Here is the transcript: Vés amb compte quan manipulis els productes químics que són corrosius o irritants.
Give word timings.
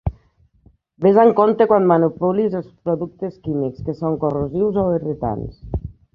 Vés 1.05 1.19
amb 1.23 1.35
compte 1.39 1.67
quan 1.71 1.85
manipulis 1.91 2.57
els 2.61 2.71
productes 2.89 3.39
químics 3.45 3.87
que 3.91 3.97
són 4.01 4.19
corrosius 4.27 4.83
o 4.87 4.89
irritants. 4.99 5.63